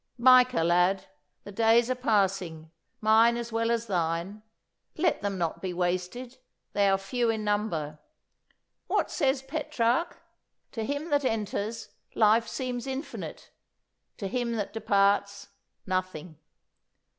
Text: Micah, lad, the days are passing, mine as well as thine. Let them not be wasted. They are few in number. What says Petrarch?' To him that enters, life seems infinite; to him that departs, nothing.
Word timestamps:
Micah, 0.17 0.63
lad, 0.63 1.05
the 1.43 1.51
days 1.51 1.87
are 1.87 1.93
passing, 1.93 2.71
mine 3.01 3.37
as 3.37 3.51
well 3.51 3.69
as 3.69 3.85
thine. 3.85 4.41
Let 4.97 5.21
them 5.21 5.37
not 5.37 5.61
be 5.61 5.73
wasted. 5.73 6.39
They 6.73 6.89
are 6.89 6.97
few 6.97 7.29
in 7.29 7.43
number. 7.43 7.99
What 8.87 9.11
says 9.11 9.43
Petrarch?' 9.43 10.17
To 10.71 10.83
him 10.83 11.11
that 11.11 11.23
enters, 11.23 11.89
life 12.15 12.47
seems 12.47 12.87
infinite; 12.87 13.51
to 14.17 14.27
him 14.27 14.53
that 14.53 14.73
departs, 14.73 15.49
nothing. 15.85 16.39